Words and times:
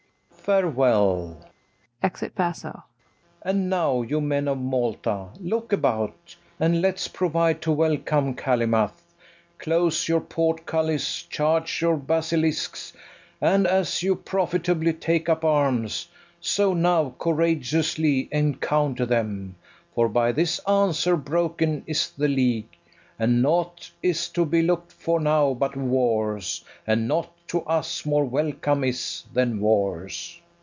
FERNEZE. 0.43 0.63
Farewell. 0.63 1.49
[Exit 2.01 2.33
BASSO.] 2.35 2.81
And 3.43 3.69
now, 3.69 4.01
you 4.01 4.19
men 4.19 4.47
of 4.47 4.57
Malta, 4.57 5.27
look 5.39 5.71
about, 5.71 6.35
And 6.59 6.81
let's 6.81 7.07
provide 7.07 7.61
to 7.61 7.71
welcome 7.71 8.33
Calymath: 8.33 9.13
Close 9.59 10.07
your 10.09 10.19
port 10.19 10.65
cullis, 10.65 11.23
charge 11.29 11.79
your 11.79 11.95
basilisks, 11.95 12.91
And, 13.39 13.67
as 13.67 14.01
you 14.01 14.15
profitably 14.15 14.93
take 14.93 15.29
up 15.29 15.45
arms, 15.45 16.09
So 16.41 16.73
now 16.73 17.13
courageously 17.19 18.27
encounter 18.31 19.05
them, 19.05 19.55
For 19.93 20.09
by 20.09 20.31
this 20.31 20.57
answer 20.67 21.15
broken 21.15 21.83
is 21.85 22.09
the 22.17 22.27
league, 22.27 22.67
And 23.19 23.43
naught 23.43 23.91
is 24.01 24.27
to 24.29 24.43
be 24.45 24.63
look'd 24.63 24.91
for 24.91 25.19
now 25.19 25.53
but 25.53 25.77
wars, 25.77 26.65
And 26.87 27.07
naught 27.07 27.29
to 27.49 27.61
us 27.65 28.03
more 28.05 28.25
welcome 28.25 28.83
is 28.85 29.23
than 29.33 29.59
wars. 29.59 30.39